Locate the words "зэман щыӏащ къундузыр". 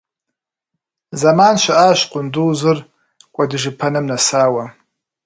1.19-2.77